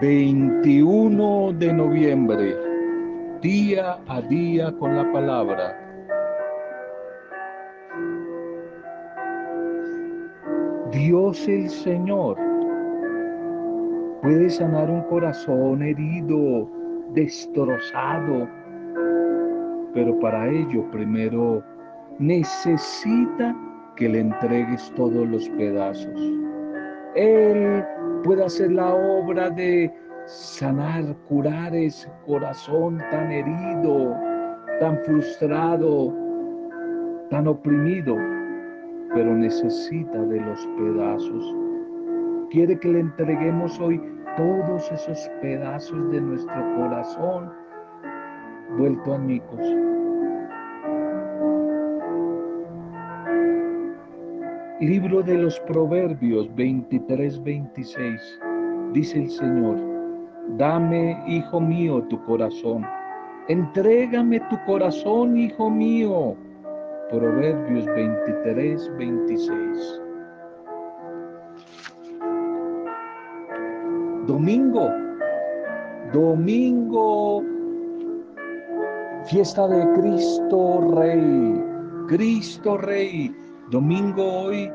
[0.00, 2.54] 21 de noviembre,
[3.40, 5.74] día a día con la palabra.
[10.92, 12.36] Dios el Señor
[14.20, 16.68] puede sanar un corazón herido,
[17.14, 18.46] destrozado,
[19.94, 21.64] pero para ello primero
[22.18, 23.56] necesita
[23.96, 26.20] que le entregues todos los pedazos.
[27.14, 27.82] Él
[28.26, 29.88] puede hacer la obra de
[30.26, 34.16] sanar, curar ese corazón tan herido,
[34.80, 36.12] tan frustrado,
[37.30, 38.16] tan oprimido,
[39.14, 41.54] pero necesita de los pedazos.
[42.50, 44.02] Quiere que le entreguemos hoy
[44.36, 47.52] todos esos pedazos de nuestro corazón
[48.76, 49.95] vuelto a micos.
[54.86, 58.20] Libro de los Proverbios 23-26.
[58.92, 59.76] Dice el Señor,
[60.56, 62.86] dame, hijo mío, tu corazón.
[63.48, 66.36] Entrégame tu corazón, hijo mío.
[67.10, 70.00] Proverbios 23-26.
[74.28, 74.88] Domingo,
[76.12, 77.42] domingo,
[79.24, 81.60] fiesta de Cristo Rey,
[82.06, 83.34] Cristo Rey
[83.70, 84.70] Domingo hoy,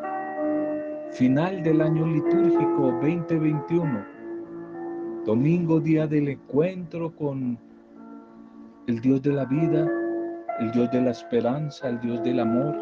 [1.11, 4.05] final del año litúrgico 2021.
[5.25, 7.59] Domingo, día del encuentro con
[8.87, 9.89] el Dios de la vida,
[10.59, 12.77] el Dios de la esperanza, el Dios del amor,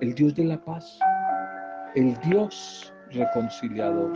[0.00, 0.98] el Dios de la paz,
[1.94, 4.12] el Dios reconciliador.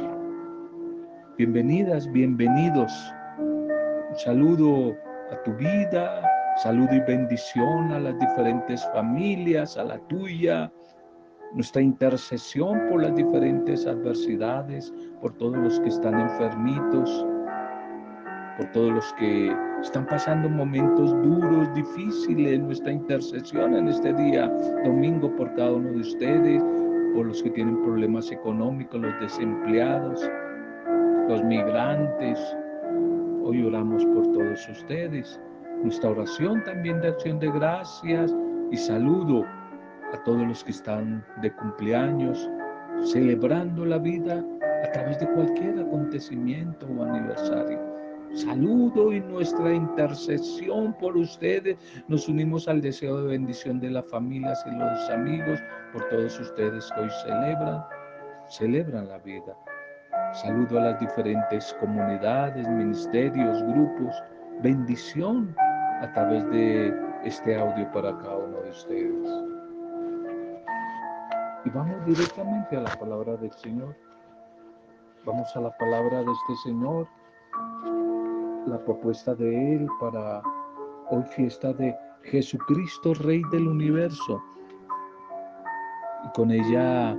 [1.38, 2.92] Bienvenidas, bienvenidos.
[3.38, 4.96] Un saludo
[5.30, 6.22] a tu vida,
[6.56, 10.72] saludo y bendición a las diferentes familias, a la tuya,
[11.54, 17.26] nuestra intercesión por las diferentes adversidades, por todos los que están enfermitos,
[18.56, 24.48] por todos los que están pasando momentos duros, difíciles, nuestra intercesión en este día,
[24.84, 26.62] domingo, por cada uno de ustedes,
[27.14, 30.28] por los que tienen problemas económicos, los desempleados,
[31.28, 32.38] los migrantes.
[33.44, 35.40] Hoy oramos por todos ustedes.
[35.82, 38.34] Nuestra oración también de acción de gracias
[38.70, 39.44] y saludo
[40.12, 42.48] a todos los que están de cumpleaños,
[43.04, 44.44] celebrando la vida
[44.84, 47.78] a través de cualquier acontecimiento o aniversario.
[48.34, 51.78] Saludo y nuestra intercesión por ustedes.
[52.08, 55.58] Nos unimos al deseo de bendición de las familias y los amigos,
[55.92, 57.82] por todos ustedes que hoy celebran,
[58.48, 59.56] celebran la vida.
[60.34, 64.14] Saludo a las diferentes comunidades, ministerios, grupos.
[64.62, 65.54] Bendición
[66.02, 66.94] a través de
[67.24, 69.47] este audio para cada uno de ustedes.
[71.64, 73.96] Y vamos directamente a la palabra del Señor.
[75.24, 77.08] Vamos a la palabra de este Señor,
[78.66, 80.40] la propuesta de Él para
[81.10, 84.42] hoy fiesta de Jesucristo, Rey del universo.
[86.24, 87.16] Y con ella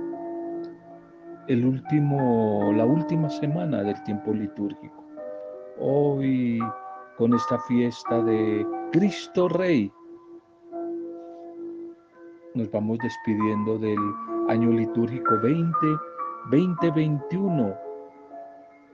[1.48, 5.04] el último, la última semana del tiempo litúrgico.
[5.78, 6.60] Hoy
[7.16, 9.92] con esta fiesta de Cristo Rey,
[12.54, 13.98] nos vamos despidiendo del
[14.48, 15.72] año litúrgico 20,
[16.50, 17.74] 2021,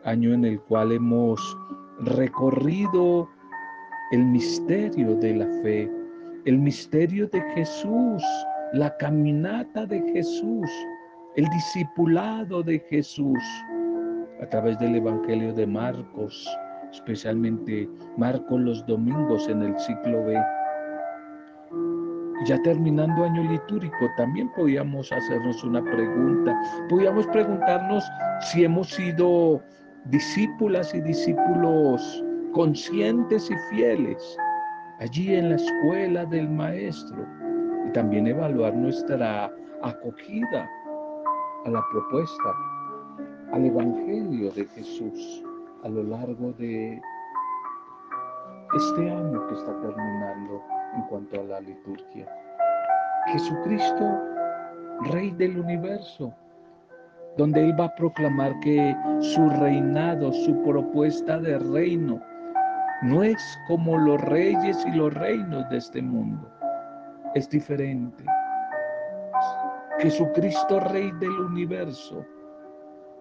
[0.04, 1.56] año en el cual hemos
[2.00, 3.28] recorrido
[4.12, 5.90] el misterio de la fe,
[6.44, 8.22] el misterio de Jesús,
[8.74, 10.70] la caminata de Jesús,
[11.36, 13.42] el discipulado de Jesús
[14.42, 16.46] a través del Evangelio de Marcos,
[16.92, 20.38] especialmente Marcos los domingos en el ciclo B
[22.46, 26.56] ya terminando año litúrgico, también podíamos hacernos una pregunta.
[26.88, 28.04] Podíamos preguntarnos
[28.40, 29.60] si hemos sido
[30.06, 34.38] discípulas y discípulos conscientes y fieles
[35.00, 37.26] allí en la escuela del Maestro.
[37.88, 39.50] Y también evaluar nuestra
[39.82, 40.68] acogida
[41.64, 42.54] a la propuesta,
[43.52, 45.42] al Evangelio de Jesús
[45.84, 47.00] a lo largo de
[48.76, 50.62] este año que está terminando
[50.96, 52.26] en cuanto a la liturgia.
[53.26, 54.18] Jesucristo,
[55.12, 56.32] Rey del universo,
[57.36, 62.20] donde Él va a proclamar que su reinado, su propuesta de reino,
[63.02, 66.50] no es como los reyes y los reinos de este mundo,
[67.34, 68.24] es diferente.
[69.98, 72.24] Jesucristo, Rey del universo,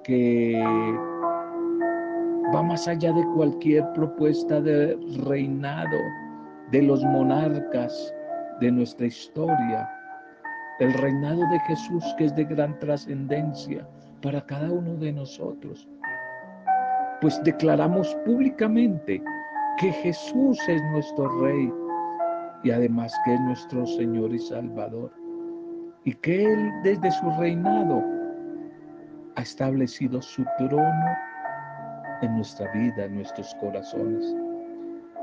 [0.03, 0.63] que
[2.53, 5.97] va más allá de cualquier propuesta de reinado,
[6.71, 8.13] de los monarcas
[8.59, 9.89] de nuestra historia,
[10.79, 13.87] el reinado de Jesús que es de gran trascendencia
[14.21, 15.87] para cada uno de nosotros.
[17.21, 19.21] pues declaramos públicamente
[19.77, 21.71] que Jesús es nuestro Rey
[22.63, 25.11] y además que es nuestro Señor y Salvador
[26.03, 28.03] y que Él desde su reinado
[29.35, 31.17] ha establecido su trono
[32.21, 34.44] en nuestra vida, en nuestros corazones.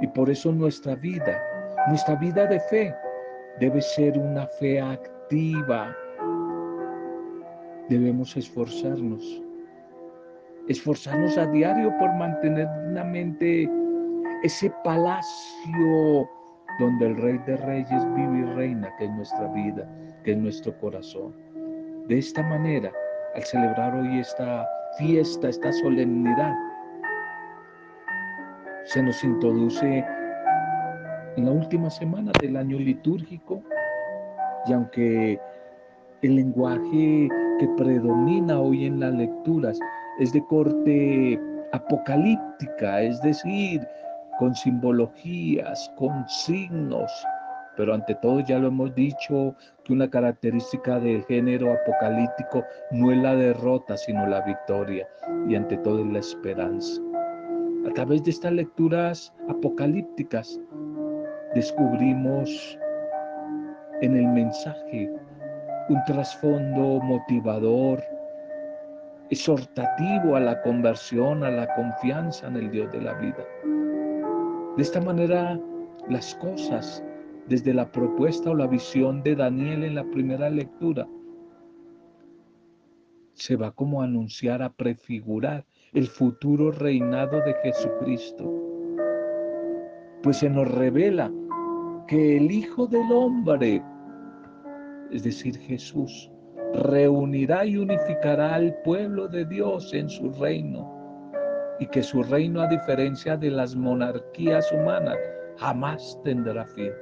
[0.02, 1.40] Y por eso nuestra vida,
[1.88, 2.94] nuestra vida de fe,
[3.60, 5.96] debe ser una fe activa.
[7.88, 9.42] Debemos esforzarnos,
[10.68, 13.70] esforzarnos a diario por mantener dignamente
[14.42, 16.28] ese palacio
[16.80, 19.88] donde el Rey de Reyes vive y reina, que es nuestra vida,
[20.24, 21.32] que es nuestro corazón.
[22.08, 22.90] De esta manera,
[23.36, 24.66] al celebrar hoy esta
[24.98, 26.52] fiesta, esta solemnidad,
[28.92, 30.04] se nos introduce
[31.36, 33.62] en la última semana del año litúrgico
[34.66, 35.40] y aunque
[36.20, 37.28] el lenguaje
[37.58, 39.78] que predomina hoy en las lecturas
[40.18, 41.40] es de corte
[41.72, 43.80] apocalíptica, es decir,
[44.38, 47.10] con simbologías, con signos,
[47.78, 53.16] pero ante todo ya lo hemos dicho que una característica del género apocalíptico no es
[53.16, 55.08] la derrota, sino la victoria,
[55.48, 57.00] y ante todo es la esperanza.
[57.86, 60.60] A través de estas lecturas apocalípticas
[61.54, 62.78] descubrimos
[64.02, 65.10] en el mensaje
[65.88, 68.00] un trasfondo motivador,
[69.30, 73.44] exhortativo a la conversión, a la confianza en el Dios de la vida.
[74.76, 75.58] De esta manera,
[76.08, 77.04] las cosas,
[77.48, 81.08] desde la propuesta o la visión de Daniel en la primera lectura,
[83.34, 88.50] se va como a anunciar, a prefigurar el futuro reinado de Jesucristo.
[90.22, 91.30] Pues se nos revela
[92.08, 93.82] que el Hijo del Hombre,
[95.10, 96.30] es decir, Jesús,
[96.74, 100.90] reunirá y unificará al pueblo de Dios en su reino
[101.78, 105.18] y que su reino, a diferencia de las monarquías humanas,
[105.58, 106.92] jamás tendrá fin.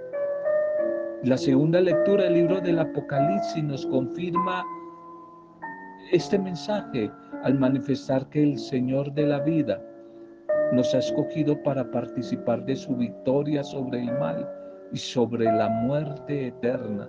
[1.22, 4.64] La segunda lectura del libro del Apocalipsis nos confirma
[6.12, 7.10] este mensaje
[7.44, 9.80] al manifestar que el Señor de la vida
[10.72, 14.48] nos ha escogido para participar de su victoria sobre el mal
[14.92, 17.08] y sobre la muerte eterna.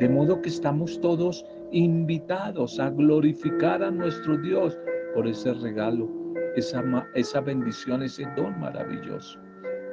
[0.00, 4.78] De modo que estamos todos invitados a glorificar a nuestro Dios
[5.14, 6.08] por ese regalo,
[6.56, 6.82] esa,
[7.14, 9.40] esa bendición, ese don maravilloso.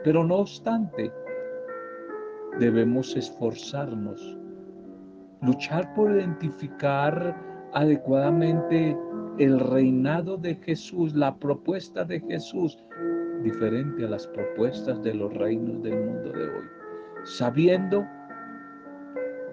[0.04, 1.12] Pero no obstante,
[2.60, 4.38] debemos esforzarnos,
[5.42, 8.98] luchar por identificar adecuadamente
[9.38, 12.78] el reinado de Jesús, la propuesta de Jesús,
[13.44, 16.66] diferente a las propuestas de los reinos del mundo de hoy,
[17.24, 18.06] sabiendo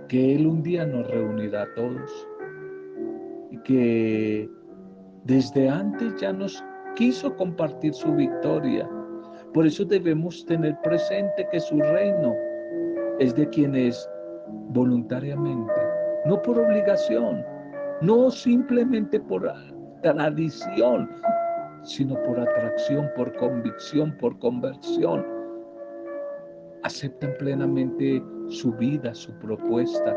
[0.08, 2.28] que Él un día nos reunirá a todos
[3.50, 4.50] y que
[5.24, 6.62] desde antes ya nos
[6.96, 8.88] quiso compartir su victoria.
[9.54, 12.34] Por eso debemos tener presente que su reino
[13.18, 14.08] es de quienes
[14.70, 15.72] voluntariamente,
[16.26, 17.44] no por obligación,
[18.00, 19.52] no simplemente por
[20.02, 21.10] tradición,
[21.82, 25.26] sino por atracción, por convicción, por conversión.
[26.84, 30.16] Aceptan plenamente su vida, su propuesta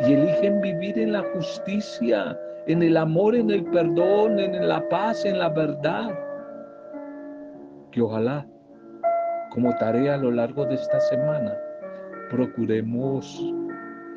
[0.00, 5.24] y eligen vivir en la justicia, en el amor, en el perdón, en la paz,
[5.24, 6.10] en la verdad.
[7.90, 8.46] Que ojalá,
[9.50, 11.54] como tarea a lo largo de esta semana,
[12.30, 13.52] procuremos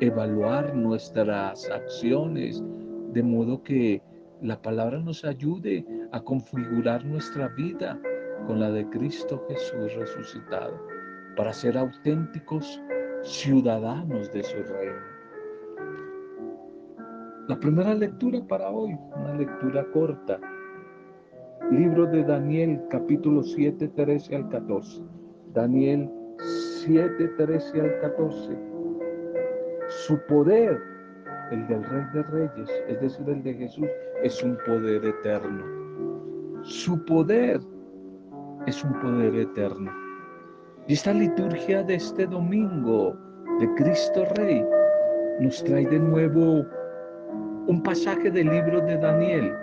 [0.00, 2.62] evaluar nuestras acciones,
[3.14, 4.02] de modo que
[4.42, 7.98] la palabra nos ayude a configurar nuestra vida
[8.46, 10.84] con la de Cristo Jesús resucitado,
[11.36, 12.82] para ser auténticos
[13.22, 15.14] ciudadanos de su reino.
[17.46, 20.40] La primera lectura para hoy, una lectura corta,
[21.70, 25.02] libro de Daniel capítulo 7, 13 al 14.
[25.52, 26.10] Daniel
[26.84, 28.58] 7, 13 al 14.
[29.88, 30.93] Su poder
[31.50, 33.86] el del Rey de Reyes, es decir, el de Jesús,
[34.22, 35.64] es un poder eterno.
[36.62, 37.60] Su poder
[38.66, 39.92] es un poder eterno.
[40.88, 43.16] Y esta liturgia de este domingo
[43.60, 44.64] de Cristo Rey
[45.40, 46.64] nos trae de nuevo
[47.66, 49.54] un pasaje del libro de Daniel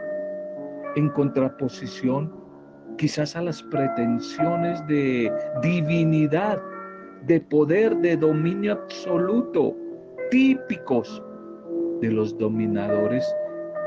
[0.96, 2.34] en contraposición
[2.98, 6.62] quizás a las pretensiones de divinidad,
[7.26, 9.76] de poder, de dominio absoluto,
[10.30, 11.24] típicos
[12.01, 13.25] de los dominadores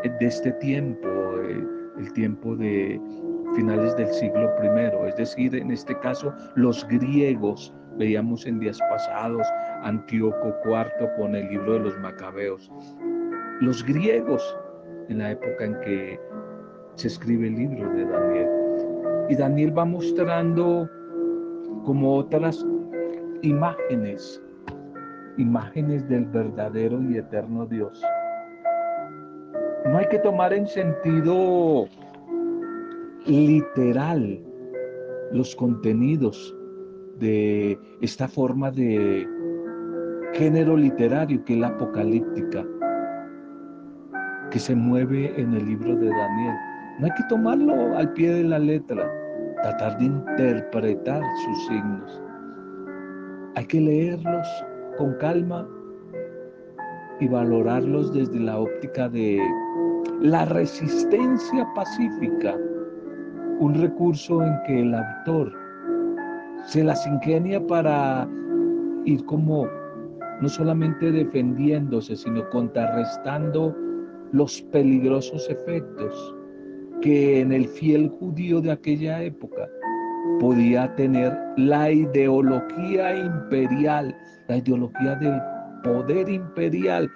[0.03, 1.09] de este tiempo,
[1.43, 1.67] eh,
[1.99, 3.01] el tiempo de
[3.55, 9.47] finales del siglo I, es decir, en este caso los griegos, veíamos en días pasados
[9.83, 12.71] Antíoco IV con el libro de los macabeos,
[13.61, 14.57] los griegos
[15.09, 16.21] en la época en que
[16.97, 18.49] se escribe el libro de Daniel.
[19.29, 20.89] Y Daniel va mostrando
[21.85, 22.65] como otras
[23.43, 24.43] imágenes,
[25.37, 28.03] imágenes del verdadero y eterno Dios.
[29.87, 31.87] No hay que tomar en sentido
[33.27, 34.41] literal
[35.33, 36.57] los contenidos
[37.19, 39.29] de esta forma de
[40.33, 42.65] género literario que es la apocalíptica,
[44.51, 46.57] que se mueve en el libro de Daniel.
[46.99, 49.11] No hay que tomarlo al pie de la letra,
[49.63, 52.23] tratar de interpretar sus signos.
[53.57, 54.47] Hay que leerlos
[54.97, 55.69] con calma
[57.21, 59.41] y valorarlos desde la óptica de
[60.21, 62.57] la resistencia pacífica,
[63.61, 65.53] un recurso en que el autor
[66.67, 68.29] se las ingenia para
[69.05, 69.69] ir como
[70.41, 73.75] no solamente defendiéndose, sino contrarrestando
[74.33, 76.35] los peligrosos efectos
[77.01, 79.69] que en el fiel judío de aquella época
[80.41, 84.17] podía tener la ideología imperial,
[84.49, 85.41] la ideología del
[85.83, 87.11] poder imperial,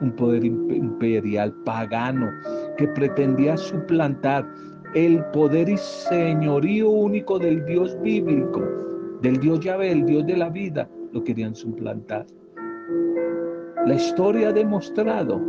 [0.00, 2.30] un poder imperial pagano
[2.76, 4.46] que pretendía suplantar
[4.94, 8.62] el poder y señorío único del Dios bíblico,
[9.20, 12.26] del Dios Yahvé, el Dios de la vida, lo querían suplantar.
[13.86, 15.40] La historia ha demostrado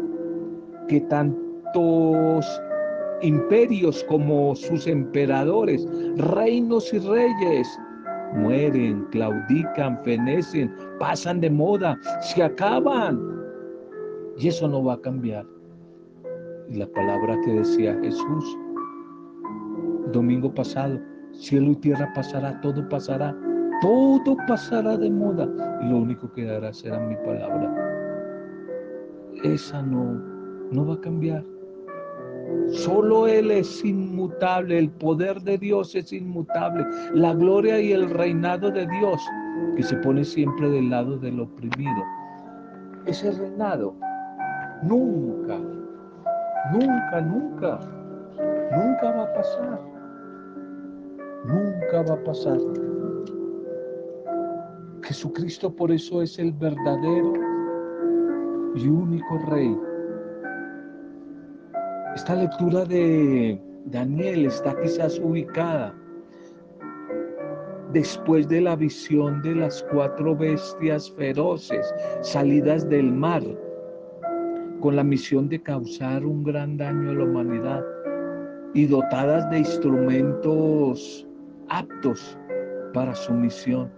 [0.88, 2.62] que tantos
[3.22, 7.80] imperios como sus emperadores, reinos y reyes,
[8.36, 13.20] mueren, claudican, fenecen, pasan de moda, se acaban.
[14.38, 15.46] Y eso no va a cambiar.
[16.70, 18.58] Y la palabra que decía Jesús
[20.12, 21.00] domingo pasado,
[21.32, 23.36] cielo y tierra pasará, todo pasará,
[23.82, 25.48] todo pasará de moda
[25.82, 27.74] y lo único que dará será mi palabra.
[29.44, 30.14] Esa no,
[30.72, 31.44] no va a cambiar.
[32.72, 38.70] Solo Él es inmutable, el poder de Dios es inmutable, la gloria y el reinado
[38.70, 39.22] de Dios
[39.76, 42.04] que se pone siempre del lado del oprimido.
[43.06, 43.96] Ese reinado
[44.84, 45.58] nunca,
[46.72, 47.80] nunca, nunca,
[48.72, 49.80] nunca va a pasar.
[51.46, 52.58] Nunca va a pasar.
[55.04, 57.34] Jesucristo por eso es el verdadero
[58.76, 59.76] y único rey
[62.16, 65.94] esta lectura de Daniel está quizás ubicada
[67.94, 73.44] después de la visión de las cuatro bestias feroces salidas del mar
[74.80, 77.86] con la misión de causar un gran daño a la humanidad
[78.74, 81.28] y dotadas de instrumentos
[81.70, 82.38] aptos
[82.94, 83.92] para su misión.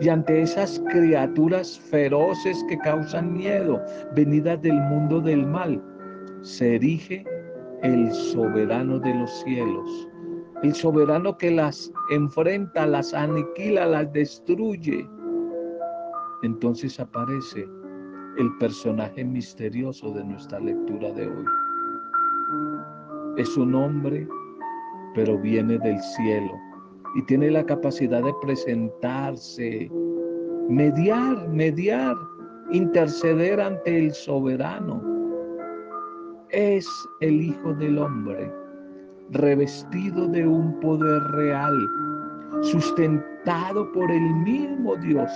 [0.00, 3.82] Y ante esas criaturas feroces que causan miedo,
[4.14, 5.82] venidas del mundo del mal,
[6.42, 7.24] se erige
[7.84, 10.08] el soberano de los cielos,
[10.62, 15.06] el soberano que las enfrenta, las aniquila, las destruye.
[16.42, 17.68] Entonces aparece
[18.38, 21.44] el personaje misterioso de nuestra lectura de hoy.
[23.36, 24.26] Es un hombre,
[25.14, 26.52] pero viene del cielo
[27.16, 29.90] y tiene la capacidad de presentarse,
[30.70, 32.16] mediar, mediar,
[32.72, 35.13] interceder ante el soberano
[36.54, 36.88] es
[37.20, 38.50] el Hijo del Hombre,
[39.30, 41.74] revestido de un poder real,
[42.62, 45.30] sustentado por el mismo Dios.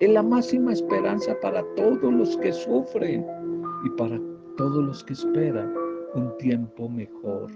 [0.00, 3.26] Es la máxima esperanza para todos los que sufren
[3.84, 4.20] y para
[4.58, 5.72] todos los que esperan
[6.14, 7.50] un tiempo mejor.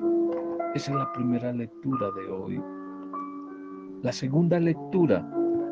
[0.75, 2.63] Esa es la primera lectura de hoy.
[4.03, 5.23] La segunda lectura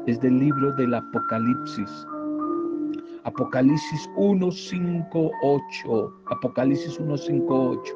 [0.07, 2.07] es del libro del Apocalipsis,
[3.25, 6.13] Apocalipsis 1, 5, 8.
[6.27, 7.95] Apocalipsis 1, 5, 8.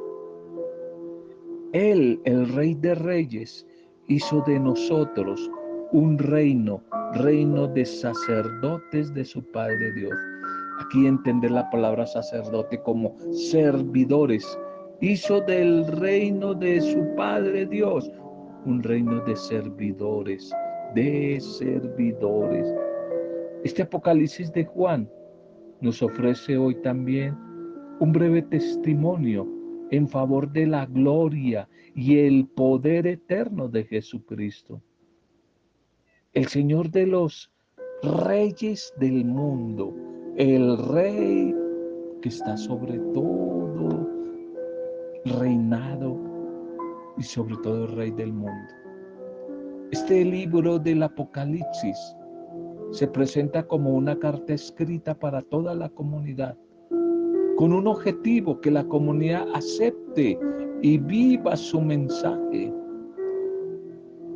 [1.73, 3.67] Él, el Rey de Reyes,
[4.09, 5.51] hizo de nosotros
[5.93, 6.83] un reino,
[7.15, 10.15] reino de sacerdotes de su Padre Dios.
[10.81, 14.59] Aquí entender la palabra sacerdote como servidores.
[15.01, 18.11] Hizo del reino de su Padre Dios
[18.67, 20.51] un reino de servidores,
[20.95, 22.75] de servidores.
[23.65, 25.09] Este Apocalipsis de Juan
[25.81, 27.35] nos ofrece hoy también
[27.99, 29.49] un breve testimonio
[29.91, 34.83] en favor de la gloria y el poder eterno de Jesucristo.
[36.35, 37.51] El Señor de los
[38.03, 39.95] reyes del mundo,
[40.37, 41.55] el rey
[42.21, 44.07] que está sobre todo
[45.41, 46.21] reinado
[47.17, 48.75] y sobre todo rey del mundo.
[49.91, 52.15] Este libro del Apocalipsis
[52.91, 56.57] se presenta como una carta escrita para toda la comunidad,
[57.57, 60.39] con un objetivo que la comunidad acepte
[60.83, 62.73] y viva su mensaje,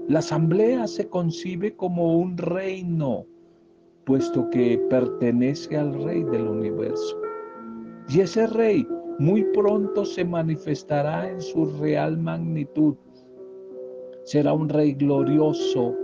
[0.09, 3.27] La asamblea se concibe como un reino,
[4.07, 7.21] puesto que pertenece al rey del universo.
[8.09, 8.89] Y ese rey
[9.19, 12.97] muy pronto se manifestará en su real magnitud.
[14.25, 15.95] Será un rey glorioso,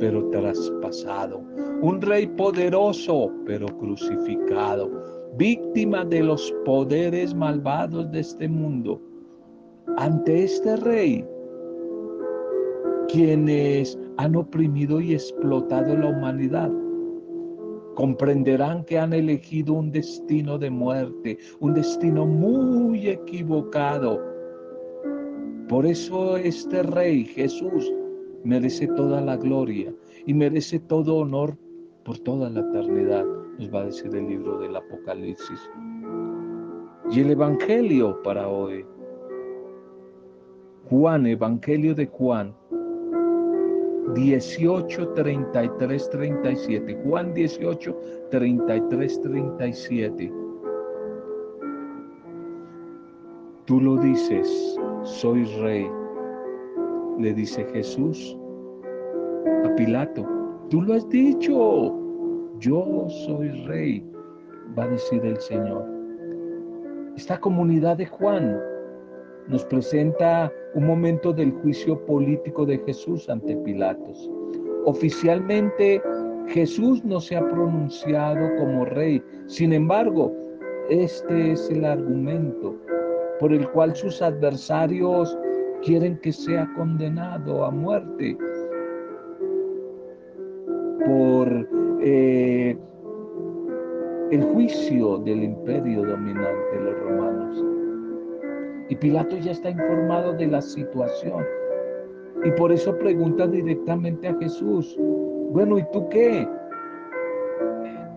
[0.00, 1.42] pero traspasado.
[1.82, 4.90] Un rey poderoso, pero crucificado.
[5.36, 9.00] Víctima de los poderes malvados de este mundo.
[9.96, 11.24] Ante este rey,
[13.08, 16.70] quienes han oprimido y explotado la humanidad,
[17.94, 24.22] comprenderán que han elegido un destino de muerte, un destino muy equivocado.
[25.68, 27.92] Por eso este rey Jesús
[28.44, 29.92] merece toda la gloria
[30.26, 31.56] y merece todo honor
[32.04, 33.24] por toda la eternidad,
[33.58, 35.70] nos va a decir el libro del Apocalipsis.
[37.10, 38.84] Y el Evangelio para hoy,
[40.88, 42.54] Juan, Evangelio de Juan,
[44.14, 46.98] 18, 33, 37.
[47.04, 47.96] Juan 18,
[48.30, 50.32] 33, 37.
[53.66, 55.86] Tú lo dices, soy rey,
[57.18, 58.36] le dice Jesús
[59.64, 60.26] a Pilato.
[60.70, 61.94] Tú lo has dicho,
[62.58, 64.04] yo soy rey,
[64.78, 65.84] va a decir el Señor.
[67.16, 68.60] Esta comunidad de Juan
[69.48, 74.30] nos presenta un momento del juicio político de Jesús ante Pilatos.
[74.84, 76.00] Oficialmente
[76.48, 80.32] Jesús no se ha pronunciado como rey, sin embargo,
[80.90, 82.76] este es el argumento
[83.40, 85.36] por el cual sus adversarios
[85.82, 88.36] quieren que sea condenado a muerte
[91.04, 91.68] por
[92.00, 92.76] eh,
[94.30, 97.64] el juicio del imperio dominante de los romanos.
[98.90, 101.44] Y Pilato ya está informado de la situación.
[102.44, 104.96] Y por eso pregunta directamente a Jesús,
[105.50, 106.48] bueno, ¿y tú qué?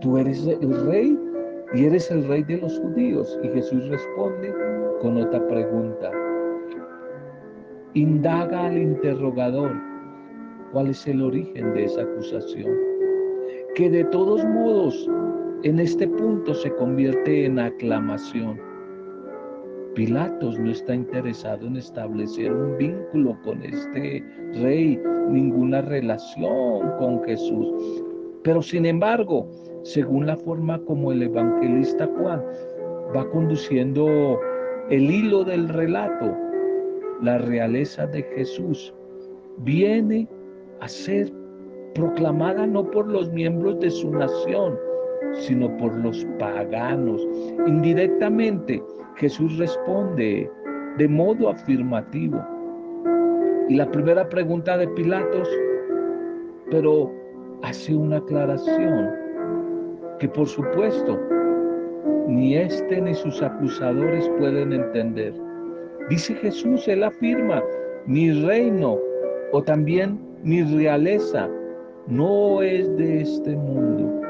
[0.00, 1.18] ¿Tú eres el rey?
[1.74, 3.38] Y eres el rey de los judíos.
[3.42, 4.54] Y Jesús responde
[5.00, 6.10] con otra pregunta.
[7.94, 9.72] Indaga al interrogador
[10.72, 12.72] cuál es el origen de esa acusación.
[13.74, 15.08] Que de todos modos
[15.62, 18.58] en este punto se convierte en aclamación
[19.94, 24.24] Pilatos no está interesado en establecer un vínculo con este
[24.54, 28.02] rey, ninguna relación con Jesús.
[28.42, 29.46] Pero sin embargo,
[29.82, 32.42] según la forma como el evangelista Juan
[33.14, 34.40] va conduciendo
[34.88, 36.34] el hilo del relato,
[37.22, 38.92] la realeza de Jesús
[39.58, 40.28] viene
[40.80, 41.32] a ser
[41.94, 44.76] proclamada no por los miembros de su nación,
[45.32, 47.26] sino por los paganos.
[47.66, 48.82] Indirectamente,
[49.16, 50.50] Jesús responde
[50.98, 52.44] de modo afirmativo.
[53.68, 55.48] Y la primera pregunta de Pilatos,
[56.70, 57.12] pero
[57.62, 59.10] hace una aclaración
[60.18, 61.18] que por supuesto
[62.26, 65.51] ni este ni sus acusadores pueden entender.
[66.08, 67.62] Dice Jesús, él afirma,
[68.06, 68.98] mi reino
[69.52, 71.48] o también mi realeza
[72.08, 74.20] no es de este mundo.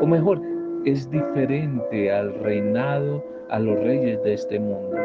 [0.00, 0.40] O mejor,
[0.84, 4.96] es diferente al reinado, a los reyes de este mundo.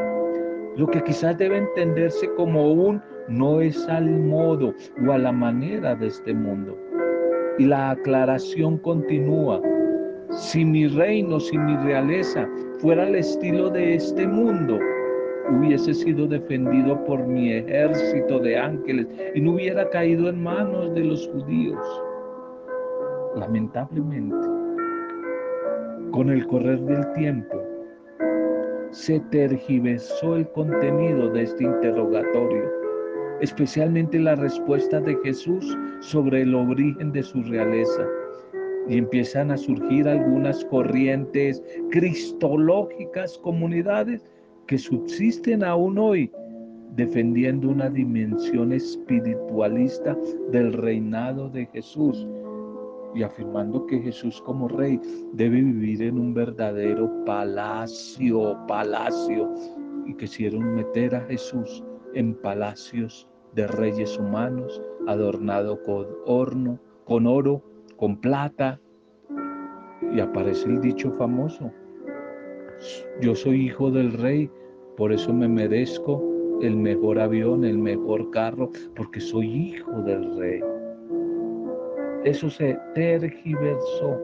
[0.77, 4.73] Lo que quizás debe entenderse como un no es al modo
[5.07, 6.77] o a la manera de este mundo.
[7.57, 9.61] Y la aclaración continúa.
[10.31, 12.47] Si mi reino, si mi realeza
[12.79, 14.79] fuera el estilo de este mundo,
[15.49, 21.03] hubiese sido defendido por mi ejército de ángeles y no hubiera caído en manos de
[21.03, 22.03] los judíos.
[23.35, 24.47] Lamentablemente,
[26.11, 27.57] con el correr del tiempo,
[28.91, 32.69] se tergiversó el contenido de este interrogatorio,
[33.39, 38.05] especialmente la respuesta de Jesús sobre el origen de su realeza.
[38.89, 44.25] Y empiezan a surgir algunas corrientes cristológicas, comunidades
[44.67, 46.31] que subsisten aún hoy
[46.95, 50.17] defendiendo una dimensión espiritualista
[50.51, 52.27] del reinado de Jesús
[53.13, 54.99] y afirmando que Jesús como rey
[55.33, 59.53] debe vivir en un verdadero palacio, palacio,
[60.05, 67.61] y quisieron meter a Jesús en palacios de reyes humanos, adornado con horno, con oro,
[67.97, 68.79] con plata,
[70.13, 71.71] y aparece el dicho famoso,
[73.21, 74.49] yo soy hijo del rey,
[74.97, 76.21] por eso me merezco
[76.61, 80.61] el mejor avión, el mejor carro, porque soy hijo del rey.
[82.23, 84.19] Eso se tergiversó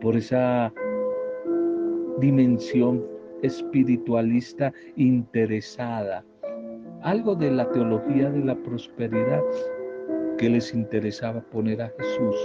[0.00, 0.72] por esa
[2.20, 3.04] dimensión
[3.42, 6.24] espiritualista interesada
[7.02, 9.42] algo de la teología de la prosperidad
[10.38, 12.36] que les interesaba poner a Jesús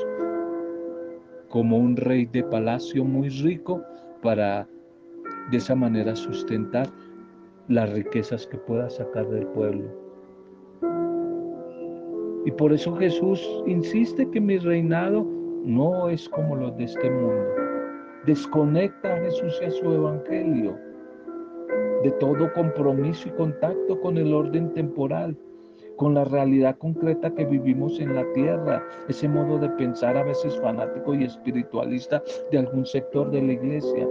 [1.49, 3.81] como un rey de palacio muy rico
[4.21, 4.67] para
[5.49, 6.87] de esa manera sustentar
[7.67, 9.89] las riquezas que pueda sacar del pueblo.
[12.45, 15.25] Y por eso Jesús insiste que mi reinado
[15.63, 17.45] no es como los de este mundo.
[18.25, 20.77] Desconecta a Jesús y a su evangelio
[22.03, 25.37] de todo compromiso y contacto con el orden temporal,
[26.01, 30.59] con la realidad concreta que vivimos en la tierra, ese modo de pensar a veces
[30.59, 34.09] fanático y espiritualista de algún sector de la iglesia,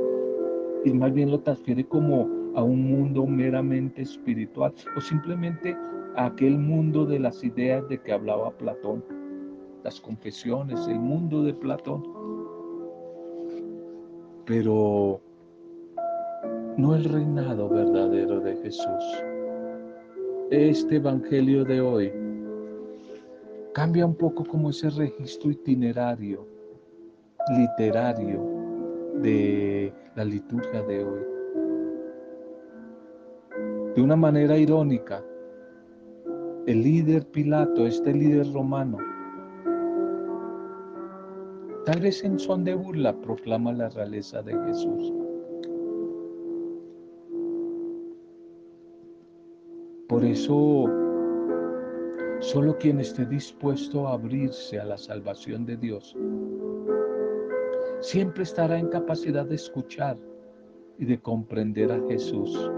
[0.85, 5.77] y más bien lo transfiere como a un mundo meramente espiritual o simplemente
[6.15, 9.05] a aquel mundo de las ideas de que hablaba Platón,
[9.83, 12.05] las confesiones, el mundo de Platón.
[14.45, 15.21] Pero
[16.77, 19.30] no el reinado verdadero de Jesús.
[20.51, 22.13] Este Evangelio de hoy
[23.73, 26.45] cambia un poco como ese registro itinerario,
[27.57, 28.43] literario
[29.23, 31.21] de la liturgia de hoy.
[33.95, 35.23] De una manera irónica,
[36.67, 38.99] el líder Pilato, este líder romano,
[41.87, 45.20] tal vez en son de burla proclama la realeza de Jesús.
[50.11, 50.87] Por eso,
[52.41, 56.17] solo quien esté dispuesto a abrirse a la salvación de Dios,
[58.01, 60.17] siempre estará en capacidad de escuchar
[60.99, 62.73] y de comprender a Jesús,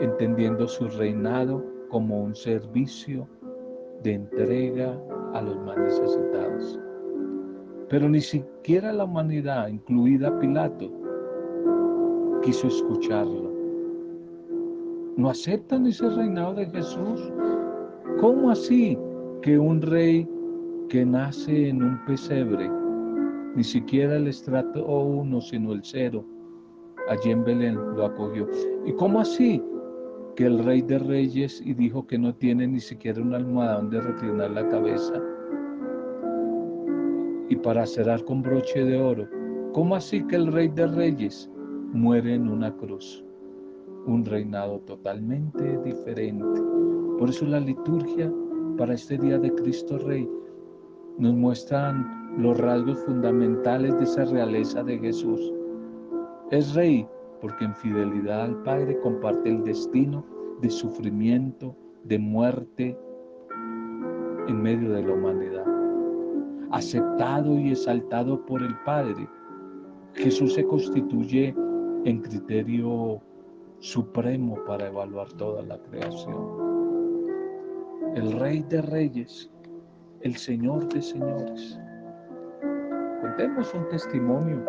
[0.00, 3.28] entendiendo su reinado como un servicio
[4.02, 4.98] de entrega
[5.34, 6.80] a los más necesitados.
[7.90, 10.90] Pero ni siquiera la humanidad, incluida Pilato,
[12.42, 13.51] quiso escucharlo
[15.16, 17.32] no aceptan ese reinado de Jesús.
[18.20, 18.98] ¿Cómo así
[19.42, 20.28] que un rey
[20.88, 22.70] que nace en un pesebre,
[23.54, 26.24] ni siquiera el estrato uno, sino el cero,
[27.08, 28.48] allí en Belén lo acogió?
[28.86, 29.62] ¿Y cómo así
[30.36, 34.00] que el rey de reyes y dijo que no tiene ni siquiera una almohada donde
[34.00, 35.20] reclinar la cabeza?
[37.50, 39.28] Y para cerrar con broche de oro,
[39.74, 41.50] ¿cómo así que el rey de reyes
[41.92, 43.22] muere en una cruz?
[44.06, 46.60] Un reinado totalmente diferente.
[47.18, 48.32] Por eso la liturgia
[48.76, 50.28] para este día de Cristo Rey
[51.18, 55.52] nos muestran los rasgos fundamentales de esa realeza de Jesús.
[56.50, 57.06] Es rey
[57.40, 60.24] porque en fidelidad al Padre comparte el destino
[60.60, 62.96] de sufrimiento, de muerte
[64.48, 65.66] en medio de la humanidad.
[66.70, 69.28] Aceptado y exaltado por el Padre,
[70.14, 71.54] Jesús se constituye
[72.04, 73.20] en criterio
[73.82, 76.38] supremo para evaluar toda la creación.
[78.14, 79.50] El Rey de Reyes,
[80.20, 81.80] el Señor de Señores.
[83.20, 84.64] Contemos un testimonio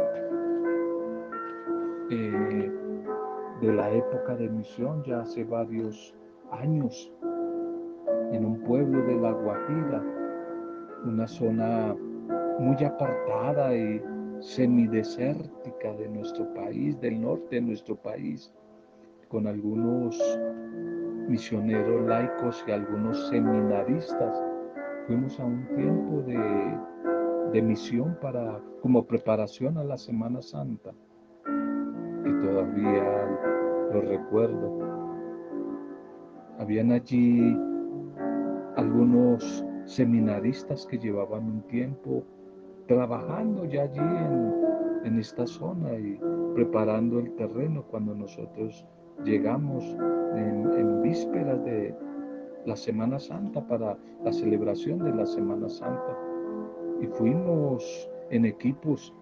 [2.09, 2.71] eh,
[3.61, 6.15] de la época de misión, ya hace varios
[6.51, 7.13] años,
[8.31, 10.03] en un pueblo de La Guajira,
[11.05, 11.95] una zona
[12.59, 14.01] muy apartada y
[14.39, 18.51] semidesértica de nuestro país, del norte de nuestro país
[19.33, 20.15] con algunos
[21.27, 24.39] misioneros laicos y algunos seminaristas.
[25.07, 30.91] Fuimos a un tiempo de, misión para, como preparación a la Semana Santa,
[32.23, 33.27] que todavía
[33.91, 34.79] lo recuerdo.
[36.59, 37.57] Habían allí
[38.75, 42.23] algunos seminaristas que llevaban un tiempo
[42.87, 44.53] trabajando ya allí en,
[45.05, 46.19] en esta zona y
[46.53, 48.85] preparando el terreno cuando nosotros
[49.23, 49.83] llegamos
[50.35, 51.93] en, vísperas de
[52.65, 56.17] la Semana Santa para la celebración de la Semana Santa
[57.01, 59.13] y fuimos en equipos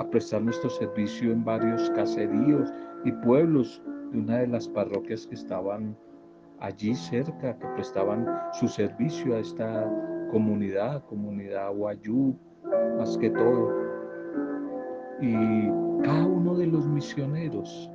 [0.00, 2.72] a prestar nuestro servicio en varios caseríos
[3.04, 5.96] y pueblos de una de las parroquias que estaban
[6.58, 9.88] allí cerca, que prestaban su servicio a esta
[10.30, 12.36] comunidad, comunidad Guayú,
[12.98, 13.70] más que todo.
[15.20, 15.68] Y
[16.02, 17.91] cada uno de los misioneros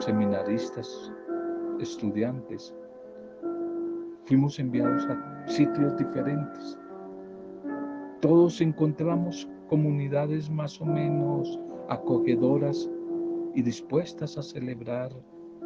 [0.00, 1.12] seminaristas,
[1.80, 2.74] estudiantes.
[4.24, 6.78] Fuimos enviados a sitios diferentes.
[8.20, 11.58] Todos encontramos comunidades más o menos
[11.88, 12.88] acogedoras
[13.54, 15.10] y dispuestas a celebrar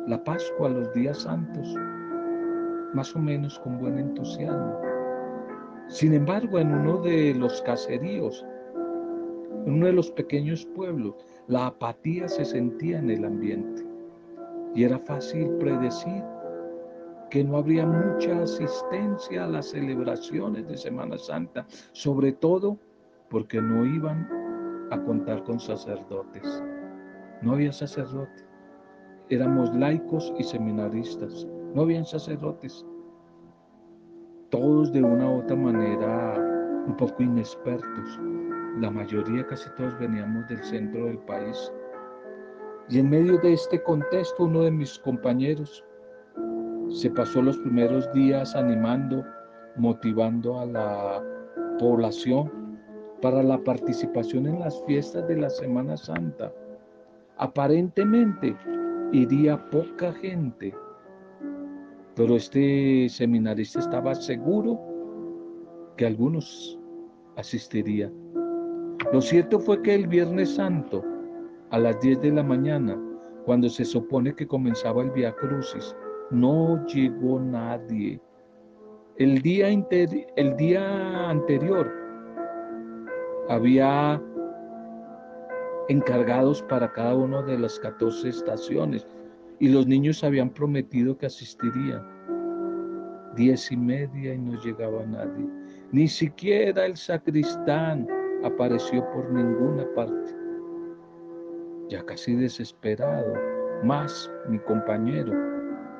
[0.06, 1.74] la Pascua, los días santos,
[2.94, 4.78] más o menos con buen entusiasmo.
[5.88, 8.44] Sin embargo, en uno de los caseríos,
[9.66, 11.14] en uno de los pequeños pueblos,
[11.46, 13.83] la apatía se sentía en el ambiente.
[14.74, 16.22] Y era fácil predecir
[17.30, 22.78] que no habría mucha asistencia a las celebraciones de Semana Santa, sobre todo
[23.28, 24.28] porque no iban
[24.90, 26.62] a contar con sacerdotes.
[27.42, 28.44] No había sacerdote.
[29.28, 31.46] Éramos laicos y seminaristas.
[31.74, 32.86] No habían sacerdotes.
[34.50, 36.36] Todos de una u otra manera
[36.86, 38.20] un poco inexpertos.
[38.78, 41.72] La mayoría, casi todos veníamos del centro del país.
[42.88, 45.84] Y en medio de este contexto, uno de mis compañeros
[46.88, 49.24] se pasó los primeros días animando,
[49.76, 51.22] motivando a la
[51.78, 52.50] población
[53.22, 56.52] para la participación en las fiestas de la Semana Santa.
[57.38, 58.54] Aparentemente
[59.12, 60.74] iría poca gente,
[62.14, 64.78] pero este seminarista estaba seguro
[65.96, 66.78] que algunos
[67.36, 68.12] asistirían.
[69.12, 71.02] Lo cierto fue que el Viernes Santo,
[71.74, 72.96] a las 10 de la mañana,
[73.46, 75.96] cuando se supone que comenzaba el Via Crucis,
[76.30, 78.20] no llegó nadie.
[79.16, 81.92] El día, el día anterior
[83.48, 84.22] había
[85.88, 89.04] encargados para cada una de las 14 estaciones
[89.58, 92.06] y los niños habían prometido que asistirían.
[93.34, 95.48] Diez y media y no llegaba nadie.
[95.90, 98.06] Ni siquiera el sacristán
[98.44, 100.43] apareció por ninguna parte.
[101.88, 103.34] Ya casi desesperado,
[103.82, 105.32] más mi compañero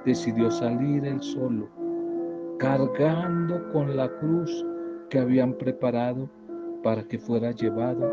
[0.05, 1.68] decidió salir él solo,
[2.59, 4.64] cargando con la cruz
[5.11, 6.29] que habían preparado
[6.83, 8.11] para que fuera llevada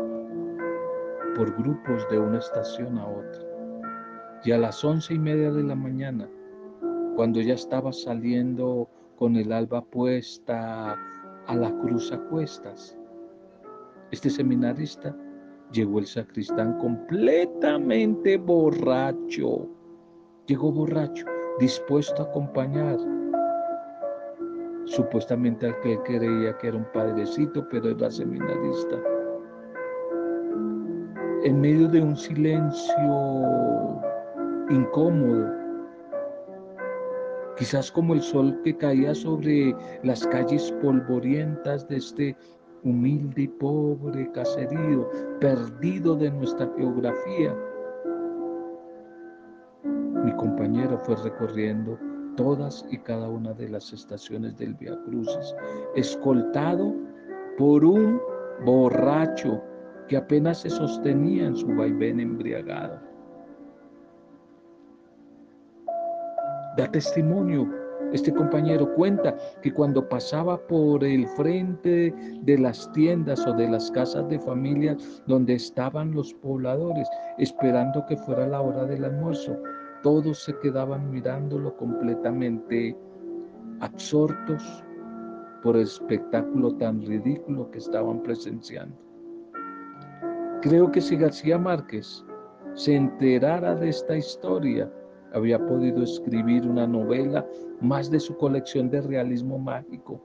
[1.34, 3.42] por grupos de una estación a otra.
[4.44, 6.28] Y a las once y media de la mañana,
[7.16, 10.92] cuando ya estaba saliendo con el alba puesta
[11.46, 12.98] a la cruz a cuestas,
[14.10, 15.16] este seminarista
[15.72, 19.68] llegó el sacristán completamente borracho.
[20.46, 21.26] Llegó borracho
[21.58, 22.98] dispuesto a acompañar
[24.84, 28.96] supuestamente al que creía que era un padrecito, pero era seminarista.
[31.44, 34.00] En medio de un silencio
[34.70, 35.50] incómodo,
[37.56, 42.36] quizás como el sol que caía sobre las calles polvorientas de este
[42.84, 45.08] humilde y pobre caserío,
[45.40, 47.54] perdido de nuestra geografía,
[50.24, 51.98] mi compañero fue recorriendo
[52.36, 55.54] todas y cada una de las estaciones del Via Crucis,
[55.96, 56.94] escoltado
[57.58, 58.20] por un
[58.64, 59.62] borracho
[60.08, 63.00] que apenas se sostenía en su vaivén embriagado.
[66.76, 67.68] Da testimonio,
[68.12, 73.90] este compañero cuenta que cuando pasaba por el frente de las tiendas o de las
[73.90, 79.56] casas de familias donde estaban los pobladores, esperando que fuera la hora del almuerzo,
[80.02, 82.96] todos se quedaban mirándolo completamente
[83.80, 84.84] absortos
[85.62, 88.96] por el espectáculo tan ridículo que estaban presenciando.
[90.60, 92.24] Creo que si García Márquez
[92.74, 94.90] se enterara de esta historia,
[95.34, 97.46] había podido escribir una novela
[97.80, 100.20] más de su colección de realismo mágico,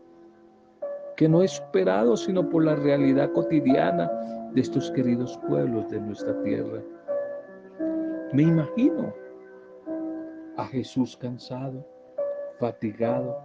[1.15, 4.11] que no es superado sino por la realidad cotidiana
[4.53, 6.81] de estos queridos pueblos de nuestra tierra.
[8.33, 9.13] Me imagino
[10.57, 11.85] a Jesús cansado,
[12.59, 13.37] fatigado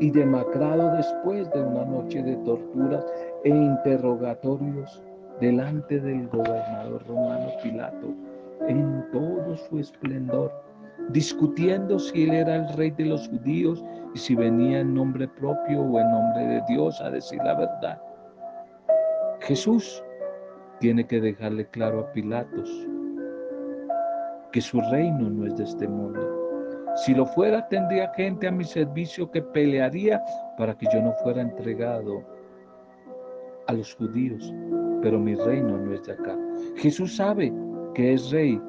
[0.00, 3.04] y demacrado después de una noche de torturas
[3.44, 5.02] e interrogatorios
[5.40, 8.14] delante del gobernador romano Pilato
[8.68, 10.52] en todo su esplendor,
[11.08, 13.84] discutiendo si él era el rey de los judíos
[14.14, 18.00] y si venía en nombre propio o en nombre de Dios a decir la verdad.
[19.40, 20.02] Jesús
[20.78, 22.70] tiene que dejarle claro a Pilatos
[24.52, 26.20] que su reino no es de este mundo.
[26.96, 30.20] Si lo fuera, tendría gente a mi servicio que pelearía
[30.58, 32.24] para que yo no fuera entregado
[33.68, 34.52] a los judíos,
[35.00, 36.36] pero mi reino no es de acá.
[36.76, 37.52] Jesús sabe
[37.94, 38.60] que es rey,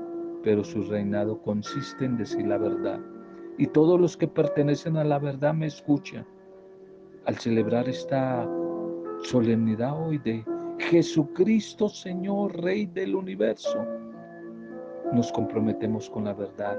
[0.43, 2.99] pero su reinado consiste en decir la verdad.
[3.57, 6.25] Y todos los que pertenecen a la verdad me escuchan.
[7.25, 8.49] Al celebrar esta
[9.23, 10.43] solemnidad hoy de
[10.79, 13.85] Jesucristo, Señor, Rey del universo,
[15.13, 16.77] nos comprometemos con la verdad.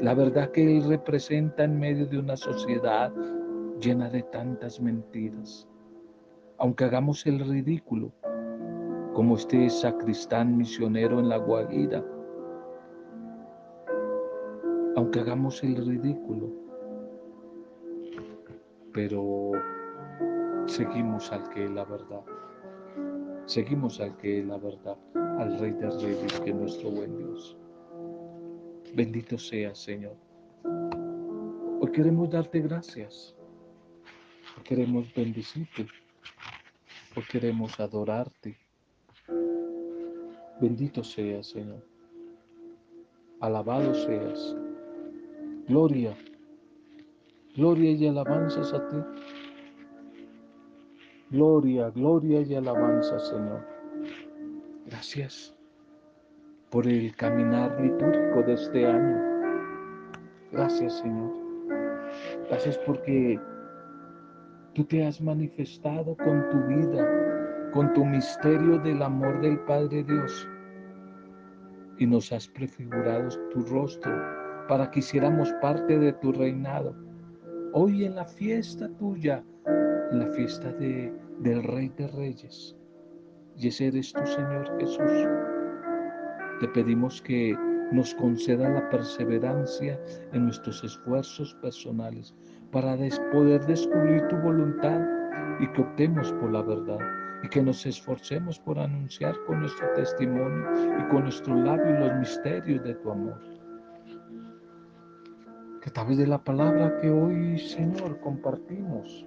[0.00, 3.12] La verdad que Él representa en medio de una sociedad
[3.80, 5.66] llena de tantas mentiras.
[6.58, 8.12] Aunque hagamos el ridículo,
[9.14, 12.04] como este sacristán misionero en la Guajira,
[14.98, 16.50] aunque hagamos el ridículo,
[18.92, 19.52] pero
[20.66, 22.24] seguimos al que es la verdad.
[23.46, 27.56] Seguimos al que es la verdad, al Rey de Reyes, que es nuestro buen Dios.
[28.96, 30.16] Bendito sea, Señor.
[30.64, 33.36] Hoy queremos darte gracias.
[34.56, 35.86] Hoy queremos bendecirte.
[37.14, 38.58] Hoy queremos adorarte.
[40.60, 41.86] Bendito seas, Señor.
[43.38, 44.56] Alabado seas.
[45.68, 46.16] Gloria.
[47.54, 48.96] Gloria y alabanzas a ti.
[51.30, 53.66] Gloria, gloria y alabanza, Señor.
[54.86, 55.54] Gracias
[56.70, 59.18] por el caminar litúrgico de este año.
[60.52, 61.32] Gracias, Señor.
[62.48, 63.38] Gracias porque
[64.72, 70.48] tú te has manifestado con tu vida, con tu misterio del amor del Padre Dios.
[71.98, 76.94] Y nos has prefigurado tu rostro para que hiciéramos parte de tu reinado.
[77.72, 79.42] Hoy en la fiesta tuya,
[80.12, 82.76] en la fiesta de, del Rey de Reyes.
[83.56, 85.26] Y ese eres tu Señor Jesús.
[86.60, 87.56] Te pedimos que
[87.92, 89.98] nos conceda la perseverancia
[90.32, 92.34] en nuestros esfuerzos personales
[92.70, 92.96] para
[93.32, 95.00] poder descubrir tu voluntad
[95.60, 96.98] y que optemos por la verdad
[97.42, 100.66] y que nos esforcemos por anunciar con nuestro testimonio
[100.98, 103.57] y con nuestro labio los misterios de tu amor.
[105.88, 109.26] A través de la palabra que hoy, Señor, compartimos,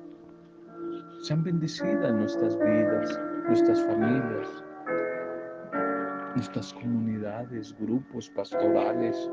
[1.24, 4.64] sean bendecidas nuestras vidas, nuestras familias,
[6.36, 9.32] nuestras comunidades, grupos pastorales,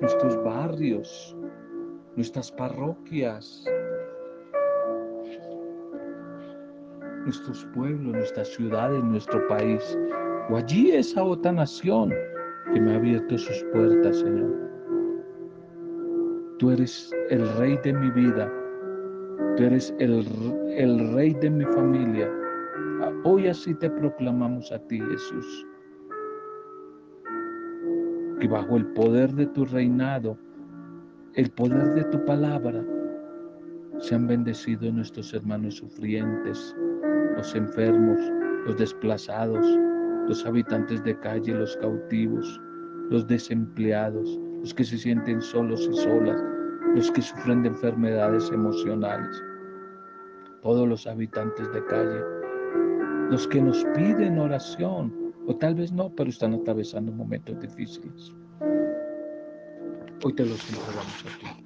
[0.00, 1.36] nuestros barrios,
[2.16, 3.66] nuestras parroquias,
[7.24, 9.98] nuestros pueblos, nuestras ciudades, nuestro país,
[10.48, 12.10] o allí esa otra nación
[12.72, 14.75] que me ha abierto sus puertas, Señor.
[16.58, 18.50] Tú eres el rey de mi vida,
[19.56, 20.26] tú eres el,
[20.70, 22.30] el rey de mi familia.
[23.24, 25.66] Hoy así te proclamamos a ti, Jesús
[28.40, 30.36] que bajo el poder de tu reinado,
[31.34, 32.84] el poder de tu palabra,
[33.98, 36.76] sean bendecidos nuestros hermanos sufrientes,
[37.36, 38.18] los enfermos,
[38.66, 39.66] los desplazados,
[40.28, 42.60] los habitantes de calle, los cautivos,
[43.10, 46.42] los desempleados, los que se sienten solos y solas,
[46.94, 49.42] los que sufren de enfermedades emocionales,
[50.62, 52.20] todos los habitantes de calle,
[53.30, 55.12] los que nos piden oración,
[55.46, 58.34] o tal vez no, pero están atravesando momentos difíciles.
[60.24, 61.64] Hoy te los entregamos a ti.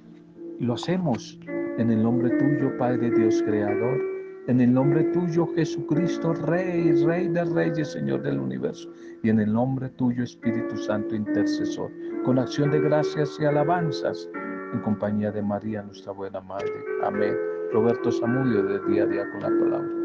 [0.59, 1.39] Y lo hacemos
[1.77, 4.10] en el nombre tuyo, Padre Dios Creador,
[4.51, 8.89] en el nombre tuyo, Jesucristo, Rey, Rey de Reyes, Señor del universo,
[9.23, 11.89] y en el nombre tuyo, Espíritu Santo, intercesor,
[12.25, 14.29] con acción de gracias y alabanzas,
[14.73, 16.73] en compañía de María, nuestra buena Madre.
[17.01, 17.33] Amén.
[17.71, 20.00] Roberto Samudio, de día a día con la palabra.